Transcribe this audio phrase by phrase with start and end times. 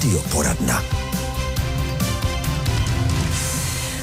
[0.00, 1.09] Radioporadna.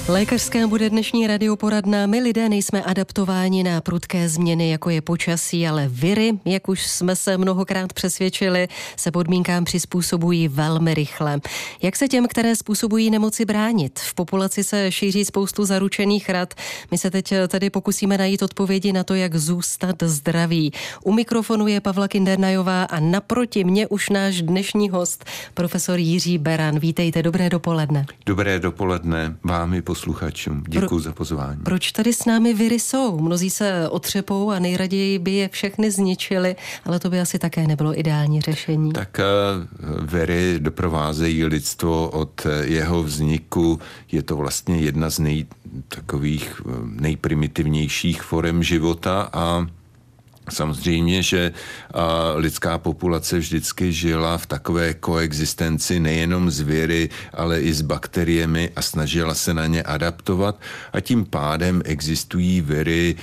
[0.09, 2.05] Lékařská bude dnešní radioporadna.
[2.05, 7.15] My lidé nejsme adaptováni na prudké změny, jako je počasí, ale viry, jak už jsme
[7.15, 11.39] se mnohokrát přesvědčili, se podmínkám přizpůsobují velmi rychle.
[11.81, 13.99] Jak se těm, které způsobují nemoci bránit?
[13.99, 16.53] V populaci se šíří spoustu zaručených rad.
[16.91, 20.71] My se teď tady pokusíme najít odpovědi na to, jak zůstat zdraví.
[21.03, 26.79] U mikrofonu je Pavla Kindernajová a naproti mě už náš dnešní host, profesor Jiří Beran.
[26.79, 28.05] Vítejte, dobré dopoledne.
[28.25, 30.63] Dobré dopoledne vám i posluchačům.
[30.67, 31.61] Děkuji Pro, za pozvání.
[31.63, 33.19] Proč tady s námi viry jsou?
[33.19, 37.99] Mnozí se otřepou a nejraději by je všechny zničili, ale to by asi také nebylo
[37.99, 38.93] ideální řešení.
[38.93, 43.79] Tak uh, viry doprovázejí lidstvo od eh, jeho vzniku.
[44.11, 45.45] Je to vlastně jedna z nej,
[45.87, 49.67] takových eh, nejprimitivnějších forem života a
[50.49, 51.51] Samozřejmě, že
[52.35, 58.81] lidská populace vždycky žila v takové koexistenci nejenom s viry, ale i s bakteriemi a
[58.81, 60.59] snažila se na ně adaptovat.
[60.93, 63.15] A tím pádem existují viry,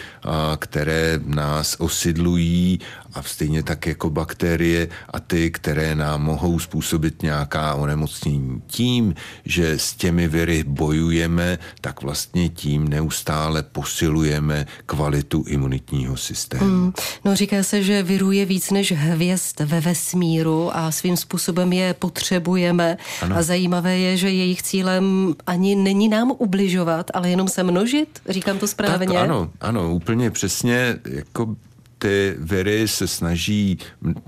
[0.58, 2.80] které nás osidlují
[3.14, 8.62] a stejně tak jako bakterie a ty, které nám mohou způsobit nějaká onemocnění.
[8.66, 16.64] Tím, že s těmi viry bojujeme, tak vlastně tím neustále posilujeme kvalitu imunitního systému.
[16.64, 16.92] Hmm.
[17.24, 21.94] No říká se, že virů je víc než hvězd ve vesmíru a svým způsobem je
[21.94, 22.96] potřebujeme.
[23.22, 23.36] Ano.
[23.36, 28.08] A zajímavé je, že jejich cílem ani není nám ubližovat, ale jenom se množit.
[28.28, 29.06] Říkám to správně?
[29.06, 30.96] Tak ano, ano, úplně přesně.
[31.04, 31.56] Jako
[31.98, 33.78] ty viry se snaží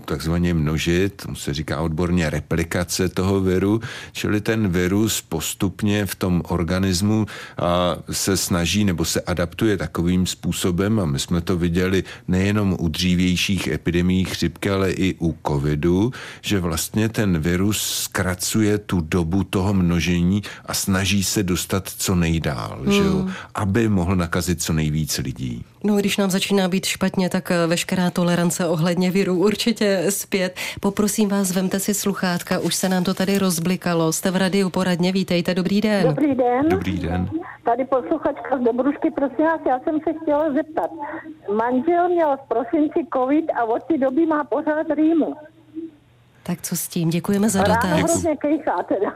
[0.04, 3.80] takzvaně množit, se říká odborně replikace toho viru,
[4.12, 7.26] čili ten virus postupně v tom organismu
[7.58, 12.88] a se snaží nebo se adaptuje takovým způsobem a my jsme to viděli nejenom u
[12.88, 19.74] dřívějších epidemí chřipky, ale i u covidu, že vlastně ten virus zkracuje tu dobu toho
[19.74, 22.92] množení a snaží se dostat co nejdál, hmm.
[22.92, 23.32] že jo, hmm.
[23.54, 25.64] aby mohl nakazit co nejvíce lidí.
[25.84, 30.56] No, když nám začíná být špatně, tak eh, veškerá tolerance ohledně viru určitě zpět.
[30.80, 34.12] Poprosím vás, vemte si sluchátka, už se nám to tady rozblikalo.
[34.12, 36.06] Jste v radiu poradně, vítejte, dobrý den.
[36.08, 36.68] Dobrý den.
[36.68, 37.30] Dobrý den.
[37.64, 40.90] Tady posluchačka z Dobrušky, prosím vás, já jsem se chtěla zeptat.
[41.56, 45.34] Manžel měl v prosinci covid a od té doby má pořád rýmu.
[46.42, 47.10] Tak co s tím?
[47.10, 47.84] Děkujeme za dotaz.
[47.84, 49.14] Ráno hrozně kejchá teda.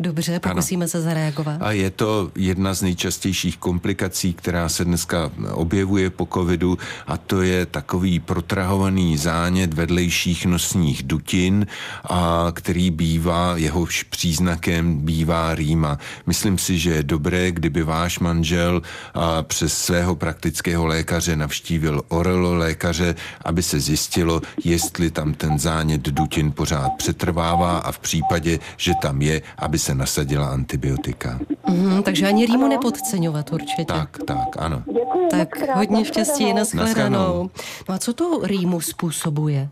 [0.00, 0.88] Dobře, pokusíme ano.
[0.88, 1.56] se zareagovat.
[1.60, 7.42] A je to jedna z nejčastějších komplikací, která se dneska objevuje po covidu a to
[7.42, 11.66] je takový protrahovaný zánět vedlejších nosních dutin,
[12.04, 15.98] a který bývá, jehož příznakem bývá rýma.
[16.26, 18.82] Myslím si, že je dobré, kdyby váš manžel
[19.14, 23.14] a přes svého praktického lékaře navštívil orelo lékaře,
[23.44, 29.22] aby se zjistilo, jestli tam ten zánět dutin pořád přetrvává a v případě, že tam
[29.22, 31.38] je, aby se nasadila antibiotika.
[31.68, 33.84] Mm, takže ani rýmu nepodceňovat určitě.
[33.84, 34.82] Tak, tak, ano.
[34.86, 37.50] Děkuji tak hodně štěstí na shledanou.
[37.88, 39.68] No a co to rýmu způsobuje?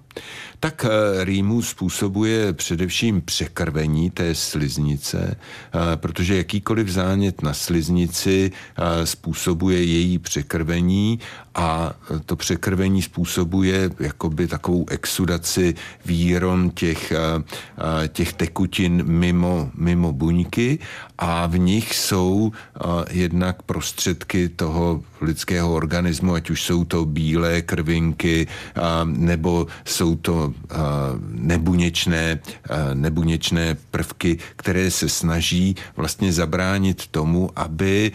[0.65, 9.07] Tak eh, rýmu způsobuje především překrvení té sliznice, eh, protože jakýkoliv zánět na sliznici eh,
[9.07, 11.19] způsobuje její překrvení
[11.55, 11.95] a
[12.27, 15.75] to překrvení způsobuje jakoby takovou exudaci
[16.07, 17.13] výron těch,
[18.09, 20.79] těch tekutin mimo, mimo buňky
[21.19, 22.53] a v nich jsou
[23.11, 28.47] jednak prostředky toho lidského organismu, ať už jsou to bílé krvinky
[29.05, 30.54] nebo jsou to
[31.29, 32.41] nebuněčné,
[32.95, 38.13] nebuněčné prvky, které se snaží vlastně zabránit tomu, aby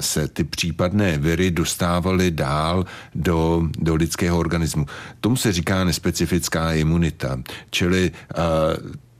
[0.00, 2.84] se ty případné viry dostávaly dál
[3.14, 4.86] do, do lidského organismu.
[5.20, 7.40] Tomu se říká nespecifická imunita,
[7.70, 8.12] čili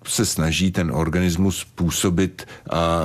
[0.07, 2.47] se snaží ten organismus působit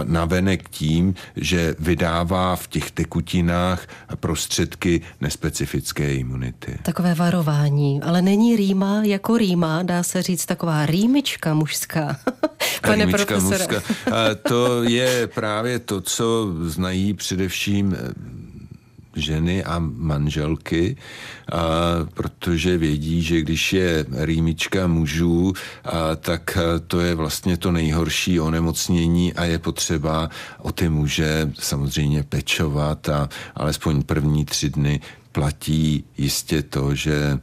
[0.03, 6.77] na venek tím, že vydává v těch tekutinách prostředky nespecifické imunity.
[6.83, 12.19] Takové varování, ale není rýma jako rýma, dá se říct taková rýmička mužská.
[12.81, 13.67] Pane rýmička profesore.
[13.67, 13.93] mužská.
[14.11, 17.95] A to je právě to, co znají především
[19.15, 20.97] ženy a manželky,
[22.13, 25.53] protože vědí, že když je rýmička mužů,
[25.85, 26.57] a tak
[26.87, 30.29] to je vlastně to nejhorší onemocnění a je potřeba
[30.59, 34.99] o ty muže samozřejmě pečovat a alespoň první tři dny
[35.31, 37.39] platí jistě to, že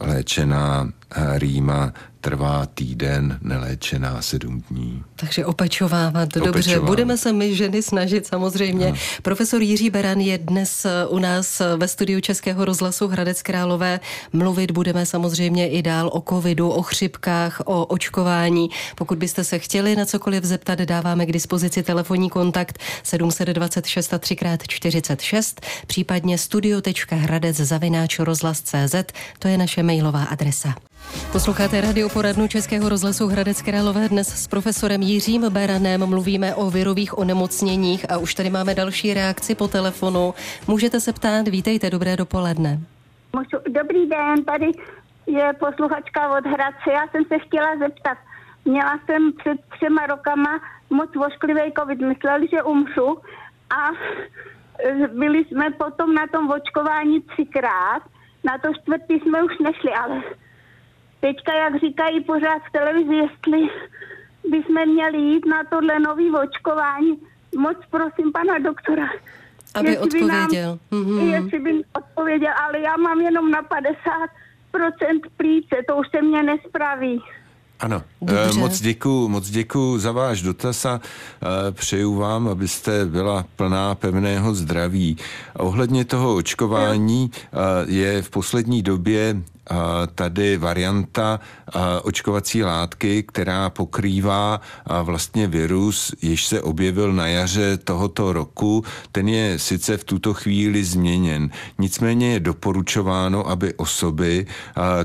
[0.00, 0.92] léčená
[1.34, 5.02] rýma trvá týden, neléčená sedm dní.
[5.16, 6.28] Takže opečovávat.
[6.34, 6.86] Dobře, Opečovávat.
[6.86, 8.86] budeme se my ženy snažit samozřejmě.
[8.90, 8.96] No.
[9.22, 14.00] Profesor Jiří Beran je dnes u nás ve studiu Českého rozhlasu Hradec Králové.
[14.32, 18.70] Mluvit budeme samozřejmě i dál o covidu, o chřipkách, o očkování.
[18.94, 24.36] Pokud byste se chtěli na cokoliv zeptat, dáváme k dispozici telefonní kontakt 726 3
[24.68, 28.94] 46 případně studio.hradec zavináč rozhlas.cz,
[29.38, 30.74] to je naše mailová adresa.
[31.32, 34.08] Posloucháte radio poradnu Českého rozhlasu Hradec Králové.
[34.08, 39.54] Dnes s profesorem Jiřím Beranem mluvíme o virových onemocněních a už tady máme další reakci
[39.54, 40.34] po telefonu.
[40.66, 42.80] Můžete se ptát, vítejte, dobré dopoledne.
[43.68, 44.70] Dobrý den, tady
[45.26, 46.92] je posluchačka od Hradce.
[46.92, 48.18] Já jsem se chtěla zeptat.
[48.64, 50.60] Měla jsem před třema rokama
[50.90, 52.00] moc vošklivý covid.
[52.00, 53.18] Mysleli, že umřu
[53.70, 53.90] a
[55.08, 58.02] byli jsme potom na tom očkování třikrát.
[58.44, 60.22] Na to čtvrtý jsme už nešli, ale
[61.20, 63.68] teďka, jak říkají pořád v televizi, jestli
[64.48, 67.22] bychom měli jít na tohle nový očkování,
[67.58, 69.08] moc prosím pana doktora.
[69.74, 70.78] Aby odpověděl.
[70.90, 71.32] By nám, mm-hmm.
[71.32, 77.22] Jestli by odpověděl, ale já mám jenom na 50% plíce, to už se mě nespraví.
[77.80, 78.50] Ano, Dobře.
[78.50, 83.94] Eh, moc děkuji, moc děkuji za váš dotaz a eh, přeju vám, abyste byla plná
[83.94, 85.16] pevného zdraví.
[85.56, 87.56] Ohledně toho očkování eh,
[87.86, 89.42] je v poslední době
[90.14, 91.40] tady varianta
[92.02, 94.60] očkovací látky, která pokrývá
[95.02, 98.84] vlastně virus, jež se objevil na jaře tohoto roku.
[99.12, 104.46] Ten je sice v tuto chvíli změněn, nicméně je doporučováno, aby osoby,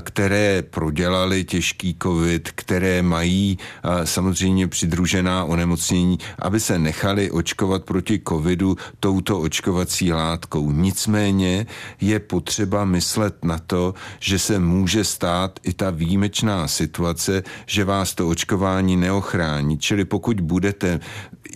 [0.00, 3.58] které prodělali těžký covid, které mají
[4.04, 10.72] samozřejmě přidružená onemocnění, aby se nechali očkovat proti covidu touto očkovací látkou.
[10.72, 11.66] Nicméně
[12.00, 18.14] je potřeba myslet na to, že se může stát i ta výjimečná situace, že vás
[18.14, 19.78] to očkování neochrání.
[19.78, 21.00] Čili pokud budete,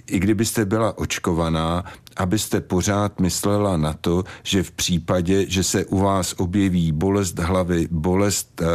[0.06, 1.84] i kdybyste byla očkovaná,
[2.16, 7.88] abyste pořád myslela na to, že v případě, že se u vás objeví bolest hlavy,
[7.90, 8.66] bolest uh,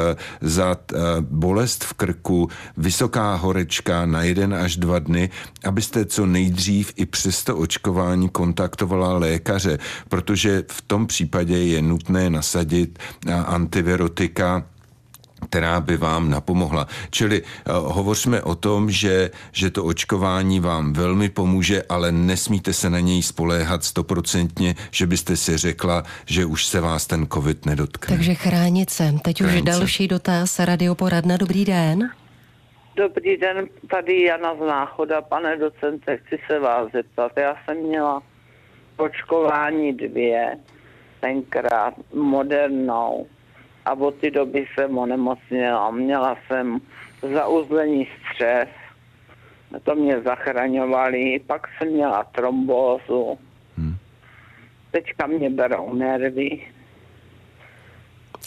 [0.42, 5.30] zad, uh, bolest v krku, vysoká horečka na jeden až dva dny,
[5.64, 9.78] abyste co nejdřív i přes to očkování kontaktovala lékaře,
[10.10, 14.64] protože v tom případě je nutné nasadit uh, antivirotika
[15.50, 16.88] která by vám napomohla.
[17.10, 22.90] Čili uh, hovořme o tom, že, že to očkování vám velmi pomůže, ale nesmíte se
[22.90, 28.16] na něj spoléhat stoprocentně, že byste si řekla, že už se vás ten covid nedotkne.
[28.16, 29.14] Takže chránit se.
[29.24, 30.60] Teď chránit už další dotaz.
[30.60, 32.10] Radioporadna, dobrý den.
[32.96, 35.22] Dobrý den, tady Jana z Náchoda.
[35.22, 37.32] Pane docente, chci se vás zeptat.
[37.38, 38.22] Já jsem měla
[38.98, 40.58] očkování dvě,
[41.20, 43.28] tenkrát modernou
[43.86, 45.92] a od té doby jsem onemocněla.
[45.92, 46.82] Měla jsem
[47.34, 48.70] zauzlení střes,
[49.84, 53.40] to mě zachraňovali, pak jsem měla trombózu.
[53.78, 53.96] Hmm.
[54.92, 56.68] Teďka mě berou nervy.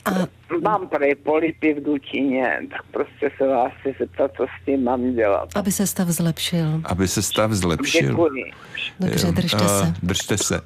[0.04, 0.37] A...
[0.62, 5.14] Mám prej polipy v dutině, tak prostě se vás chci zeptat, co s tím mám
[5.14, 5.48] dělat.
[5.54, 6.80] Aby se stav zlepšil.
[6.84, 8.08] Aby se stav zlepšil.
[8.08, 8.44] Děkuji.
[9.00, 9.94] Dobře, držte se.
[10.02, 10.60] Držte se.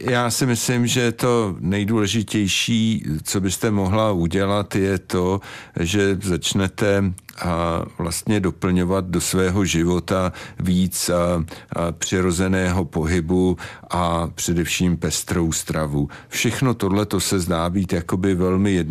[0.00, 5.40] Já si myslím, že to nejdůležitější, co byste mohla udělat, je to,
[5.80, 7.04] že začnete
[7.44, 13.56] a vlastně doplňovat do svého života víc a, a přirozeného pohybu
[13.90, 16.08] a především pestrou stravu.
[16.28, 18.85] Všechno tohle to se zdá být jakoby velmi jednoduché,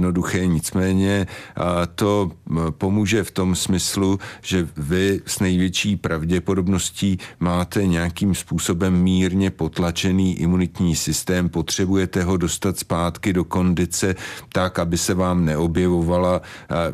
[0.46, 2.32] nicméně a to
[2.70, 10.96] pomůže v tom smyslu, že vy s největší pravděpodobností máte nějakým způsobem mírně potlačený imunitní
[10.96, 14.16] systém, potřebujete ho dostat zpátky do kondice
[14.54, 16.42] tak, aby se vám neobjevovala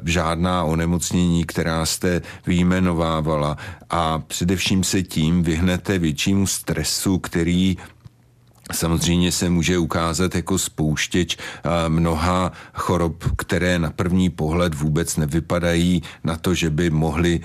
[0.03, 3.57] žádná onemocnění, která jste vyjmenovávala.
[3.89, 7.77] A především se tím vyhnete většímu stresu, který
[8.73, 11.37] samozřejmě se může ukázat jako spouštěč
[11.87, 17.39] mnoha chorob, které na první pohled vůbec nevypadají na to, že by mohly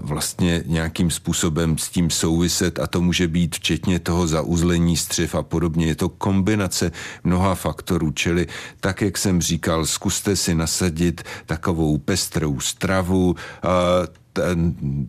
[0.00, 5.42] vlastně nějakým způsobem s tím souviset a to může být včetně toho zauzlení střev a
[5.42, 5.86] podobně.
[5.86, 6.92] Je to kombinace
[7.24, 8.46] mnoha faktorů, čili
[8.80, 13.34] tak, jak jsem říkal, zkuste si nasadit takovou pestrou stravu,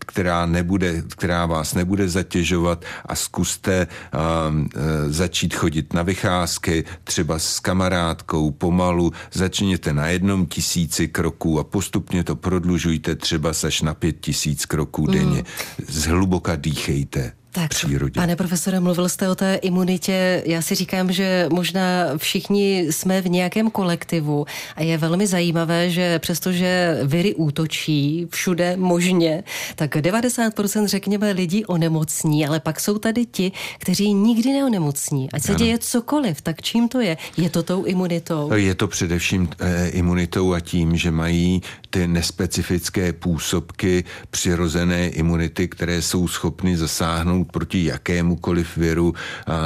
[0.05, 7.39] která, nebude, která vás nebude zatěžovat a zkuste um, e, začít chodit na vycházky, třeba
[7.39, 13.93] s kamarádkou pomalu, začněte na jednom tisíci kroků a postupně to prodlužujte třeba až na
[13.93, 15.37] pět tisíc kroků denně.
[15.37, 15.85] Mm.
[15.87, 18.21] Zhluboka dýchejte tak, přírodě.
[18.21, 20.43] Pane profesore, mluvil jste o té imunitě.
[20.45, 24.45] Já si říkám, že možná všichni jsme v nějakém kolektivu
[24.75, 29.43] a je velmi zajímavé, že přestože viry útočí všude možně,
[29.75, 35.31] tak 90% řekněme lidí onemocní, ale pak jsou tady ti, kteří nikdy neonemocní.
[35.31, 35.59] Ať se ano.
[35.59, 37.17] děje cokoliv, tak čím to je?
[37.37, 38.53] Je to tou imunitou?
[38.53, 46.01] Je to především e, imunitou a tím, že mají ty nespecifické působky přirozené imunity, které
[46.01, 49.13] jsou schopny zasáhnout proti jakémukoliv viru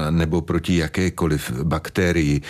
[0.10, 2.42] nebo proti jakékoliv bakterii.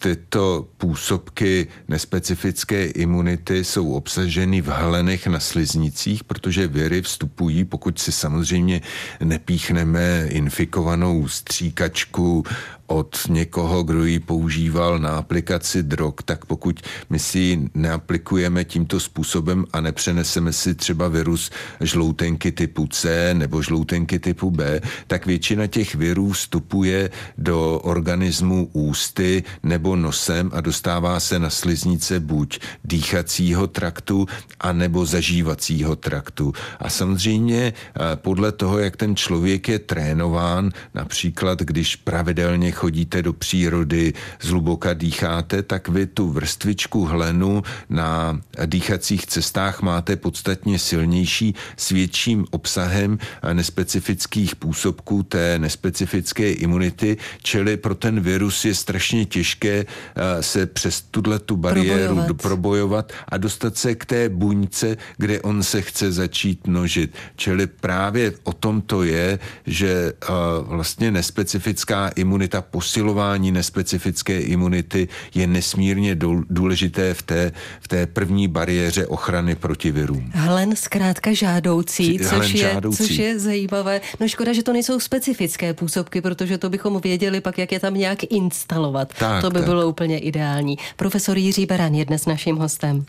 [0.00, 8.12] Tyto působky nespecifické imunity jsou obsaženy v hlenech na sliznicích, protože viry vstupují, pokud si
[8.12, 8.80] samozřejmě
[9.24, 12.44] nepíchneme infikovanou stříkačku
[12.88, 16.80] od někoho, kdo ji používal na aplikaci drog, tak pokud
[17.10, 23.62] my si ji neaplikujeme tímto způsobem a nepřeneseme si třeba virus žloutenky typu C nebo
[23.62, 31.20] žloutenky typu B, tak většina těch virů vstupuje do organismu ústy nebo nosem a dostává
[31.20, 34.26] se na sliznice buď dýchacího traktu
[34.60, 36.52] a nebo zažívacího traktu.
[36.80, 43.32] A samozřejmě eh, podle toho, jak ten člověk je trénován, například když pravidelně chodíte do
[43.32, 51.88] přírody, zhluboka dýcháte, tak vy tu vrstvičku hlenu na dýchacích cestách máte podstatně silnější s
[51.90, 53.18] větším obsahem
[53.52, 61.00] nespecifických působků té nespecifické imunity, čili pro ten virus je strašně těžké eh, se přes
[61.10, 62.42] tuhle tu bariéru probojovat.
[62.42, 67.14] probojovat a dostat se k té buňce, kde on se chce začít množit.
[67.36, 70.26] Čili právě o tom to je, že eh,
[70.62, 76.16] vlastně nespecifická imunita posilování nespecifické imunity je nesmírně
[76.50, 80.30] důležité v té, v té první bariéře ochrany proti virům.
[80.34, 82.96] Hlen zkrátka žádoucí, což, Hlen je, žádoucí.
[82.96, 84.00] což je zajímavé.
[84.20, 87.94] No škoda, že to nejsou specifické působky, protože to bychom věděli pak, jak je tam
[87.94, 89.12] nějak instalovat.
[89.18, 89.68] Tak, to by tak.
[89.68, 90.78] bylo úplně ideální.
[90.96, 93.04] Profesor Jiří Beran je dnes naším hostem.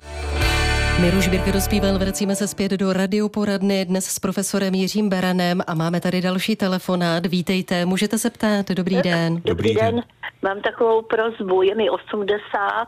[1.00, 6.00] Miruš Birke dospíval, vracíme se zpět do radioporadny dnes s profesorem Jiřím Beranem a máme
[6.00, 7.26] tady další telefonát.
[7.26, 8.70] Vítejte, můžete se ptát.
[8.72, 9.42] Dobrý den.
[9.50, 10.02] Dobrý den.
[10.42, 12.88] Mám takovou prozbu, je mi 80.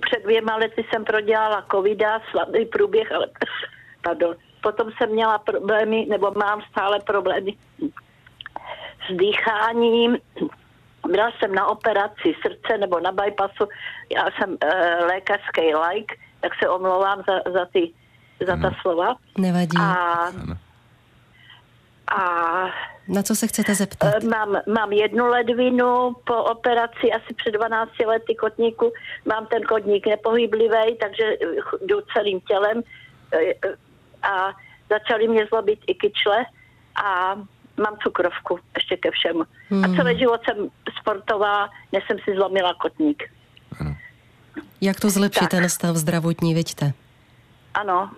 [0.00, 3.26] Před dvěma lety jsem prodělala covida, slabý průběh, ale
[4.02, 4.34] pardon.
[4.62, 7.56] Potom jsem měla problémy, nebo mám stále problémy
[9.06, 10.18] s dýcháním.
[11.08, 13.64] Byla jsem na operaci srdce nebo na bypassu.
[14.16, 17.92] Já jsem e, lékařský like tak se omlouvám za, za, ty,
[18.46, 19.16] za ta slova.
[19.38, 19.76] Nevadí.
[19.80, 20.26] A,
[22.10, 22.20] a
[23.08, 24.14] na co se chcete zeptat?
[24.16, 28.92] Eh, mám, mám jednu ledvinu po operaci asi před 12 lety kotníku.
[29.24, 31.24] Mám ten kotník nepohyblivý, takže
[31.86, 32.82] jdu celým tělem
[33.32, 33.68] eh,
[34.22, 34.52] a
[34.90, 36.44] začaly mě zlobit i kyčle
[37.04, 37.34] a
[37.76, 39.42] mám cukrovku ještě ke všemu.
[39.68, 39.84] Hmm.
[39.84, 40.68] A celý život jsem
[41.00, 43.22] sportovala, než jsem si zlomila kotník.
[43.80, 43.96] Ano.
[44.80, 45.50] Jak to zlepšit tak.
[45.50, 46.92] ten stav zdravotní, vidíte?
[47.74, 48.10] Ano.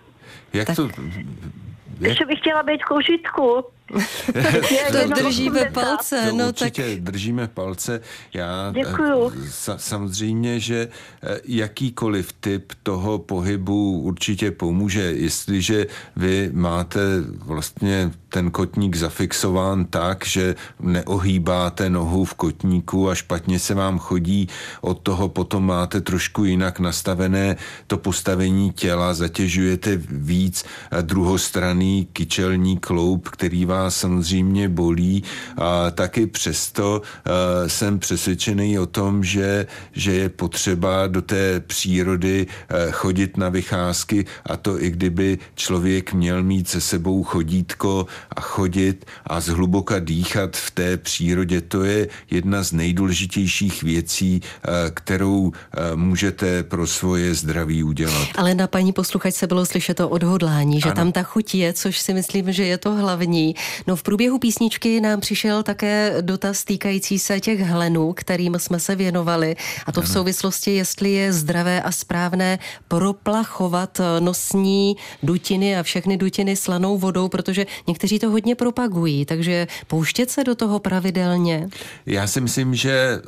[0.52, 0.76] Jak tak.
[0.76, 0.82] to...
[0.82, 2.08] Jak...
[2.08, 3.64] Ještě bych chtěla být k užitku.
[4.92, 6.26] to držíme palce.
[6.30, 7.00] To no, určitě tak...
[7.00, 8.00] držíme palce.
[8.34, 9.32] Já Děkuju.
[9.50, 10.88] Sa, samozřejmě, že
[11.22, 15.00] eh, jakýkoliv typ toho pohybu určitě pomůže.
[15.00, 15.86] Jestliže
[16.16, 17.00] vy máte
[17.44, 24.48] vlastně ten kotník zafixován tak, že neohýbáte nohu v kotníku a špatně se vám chodí,
[24.80, 30.64] od toho potom máte trošku jinak nastavené to postavení těla, zatěžujete víc
[31.00, 35.24] druhostranný kyčelní kloub, který vás samozřejmě bolí
[35.56, 42.46] a taky přesto uh, jsem přesvědčený o tom, že, že je potřeba do té přírody
[42.46, 48.40] uh, chodit na vycházky a to i kdyby člověk měl mít se sebou chodítko a
[48.40, 55.52] chodit a zhluboka dýchat v té přírodě, to je jedna z nejdůležitějších věcí, uh, kterou
[55.94, 58.28] můžete pro svoje zdraví udělat.
[58.34, 60.96] Ale na paní posluchačce bylo slyšet to odhodlání, že ano.
[60.96, 63.54] tam ta chuť je, což si myslím, že je to hlavní.
[63.86, 68.96] No v průběhu písničky nám přišel také dotaz týkající se těch hlenů, kterým jsme se
[68.96, 69.56] věnovali.
[69.86, 76.56] A to v souvislosti, jestli je zdravé a správné proplachovat nosní dutiny a všechny dutiny
[76.56, 81.68] slanou vodou, protože někteří to hodně propagují, takže pouštět se do toho pravidelně.
[82.06, 83.22] Já si myslím, že eh,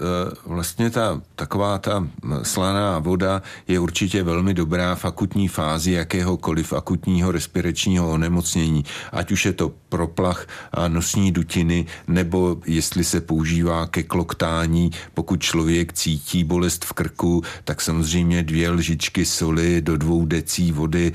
[0.46, 2.08] vlastně ta taková ta
[2.42, 9.46] slaná voda je určitě velmi dobrá v akutní fázi jakéhokoliv akutního respiračního onemocnění, ať už
[9.46, 10.46] je to proplach chorobách
[10.88, 17.80] nosní dutiny, nebo jestli se používá ke kloktání, pokud člověk cítí bolest v krku, tak
[17.80, 21.12] samozřejmě dvě lžičky soli do dvou decí vody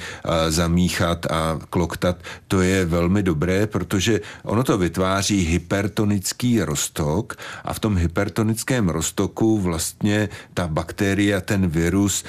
[0.50, 7.80] zamíchat a kloktat, to je velmi dobré, protože ono to vytváří hypertonický roztok a v
[7.80, 12.24] tom hypertonickém roztoku vlastně ta bakterie, ten virus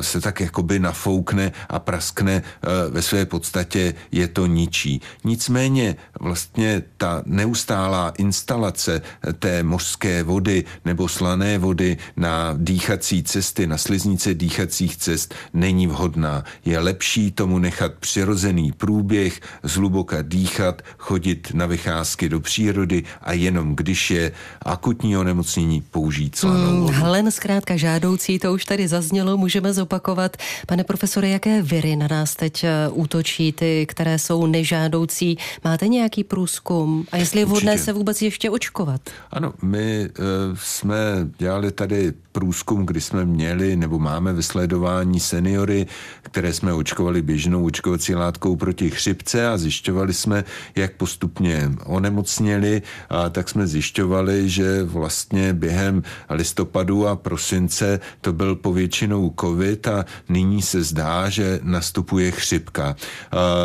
[0.00, 2.42] se tak jakoby nafoukne a praskne
[2.90, 5.00] ve své podstatě je to ničí.
[5.24, 9.02] Nicméně vlastně ta neustálá instalace
[9.38, 16.44] té mořské vody nebo slané vody na dýchací cesty, na sliznice dýchacích cest není vhodná.
[16.64, 23.76] Je lepší tomu nechat přirozený průběh, zhluboka dýchat, chodit na vycházky do přírody a jenom
[23.76, 26.92] když je akutní onemocnění použít slanou vodu.
[26.92, 30.36] Hmm, hlen zkrátka žádoucí, to už tady zaznělo, můžeme zopakovat.
[30.66, 35.38] Pane profesore, jaké viry na nás teď eh, útočí, ty, které jsou nežádoucí?
[35.64, 37.06] Máte nějaký průzkum?
[37.12, 39.00] A jestli je vhodné se vůbec ještě očkovat?
[39.30, 40.96] Ano, my uh, jsme
[41.38, 45.86] dělali tady průzkum, kdy jsme měli nebo máme vysledování seniory,
[46.22, 50.44] které jsme očkovali běžnou očkovací látkou proti chřipce a zjišťovali jsme,
[50.76, 58.56] jak postupně onemocněli, a tak jsme zjišťovali, že vlastně během listopadu a prosince to byl
[58.56, 62.96] povětšinou covid a nyní se zdá, že nastupuje chřipka.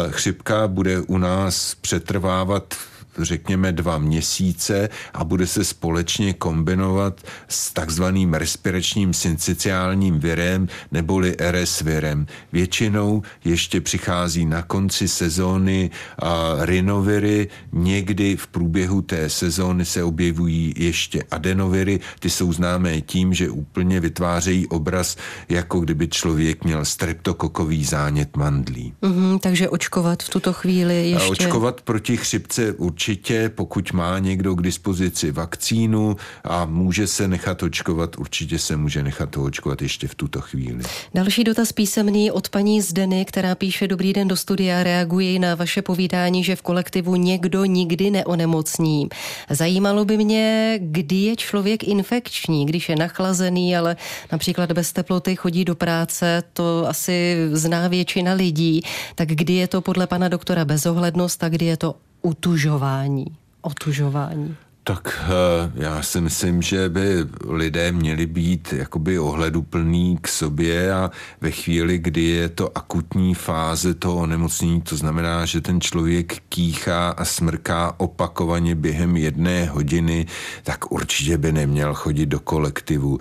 [0.09, 2.73] Chřipka bude u nás přetrvávat
[3.19, 11.81] řekněme dva měsíce a bude se společně kombinovat s takzvaným respiračním syncytiálním virem neboli RS
[11.81, 12.27] virem.
[12.51, 20.73] Většinou ještě přichází na konci sezóny a rinoviry, někdy v průběhu té sezóny se objevují
[20.77, 25.17] ještě adenoviry, ty jsou známé tím, že úplně vytvářejí obraz,
[25.49, 28.93] jako kdyby člověk měl streptokokový zánět mandlí.
[29.01, 31.25] Mm-hmm, takže očkovat v tuto chvíli ještě...
[31.25, 37.27] A očkovat proti chřipce určitě určitě, pokud má někdo k dispozici vakcínu a může se
[37.27, 40.83] nechat očkovat, určitě se může nechat očkovat ještě v tuto chvíli.
[41.13, 45.81] Další dotaz písemný od paní Zdeny, která píše Dobrý den do studia, reaguji na vaše
[45.81, 49.09] povídání, že v kolektivu někdo nikdy neonemocní.
[49.49, 53.95] Zajímalo by mě, kdy je člověk infekční, když je nachlazený, ale
[54.31, 58.81] například bez teploty chodí do práce, to asi zná většina lidí,
[59.15, 63.25] tak kdy je to podle pana doktora bezohlednost a kdy je to utužování,
[63.61, 64.55] otužování?
[64.87, 71.11] Tak eh, já si myslím, že by lidé měli být jakoby ohleduplný k sobě a
[71.41, 77.09] ve chvíli, kdy je to akutní fáze toho onemocnění, to znamená, že ten člověk kýchá
[77.09, 80.25] a smrká opakovaně během jedné hodiny,
[80.63, 83.19] tak určitě by neměl chodit do kolektivu.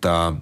[0.00, 0.40] Ta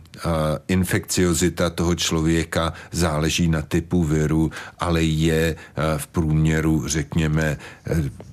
[0.68, 5.56] infekciozita toho člověka záleží na typu viru, ale je
[5.96, 7.56] v průměru, řekněme,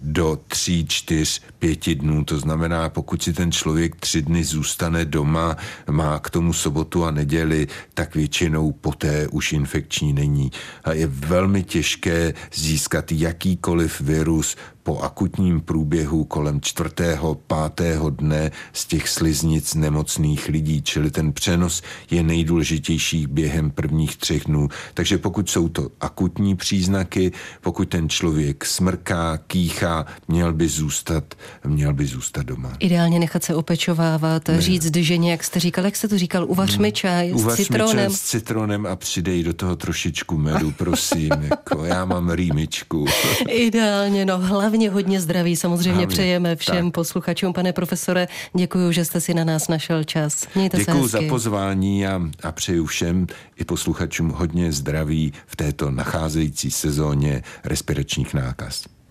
[0.01, 2.23] do 3, 4, 5 pěti dnů.
[2.23, 5.55] To znamená, pokud si ten člověk tři dny zůstane doma,
[5.91, 10.51] má k tomu sobotu a neděli, tak většinou poté už infekční není.
[10.83, 14.55] A je velmi těžké získat jakýkoliv virus
[14.87, 21.81] po akutním průběhu kolem čtvrtého, pátého dne z těch sliznic nemocných lidí, čili ten přenos
[22.11, 24.69] je nejdůležitější během prvních třech dnů.
[24.93, 31.93] Takže pokud jsou to akutní příznaky, pokud ten člověk smrká, kýchá, měl by zůstat, měl
[31.93, 32.73] by zůstat doma.
[32.79, 34.61] Ideálně nechat se opečovávat, ne.
[34.61, 36.93] říct ženě, jak jste říkal, jak jste to říkal, uvař mi hmm.
[36.93, 38.11] čaj uvař s citronem.
[38.11, 41.31] Čaj s citronem a přidej do toho trošičku medu, prosím.
[41.49, 43.05] jako já mám rýmičku.
[43.49, 46.93] Ideálně, no hlavně hlavně hodně zdraví samozřejmě hlavně, přejeme všem tak.
[46.93, 47.53] posluchačům.
[47.53, 50.47] Pane profesore, děkuji, že jste si na nás našel čas.
[50.55, 56.71] Mějte děkuji za pozvání a, a přeju všem i posluchačům hodně zdraví v této nacházející
[56.71, 58.96] sezóně respiračních nákaz.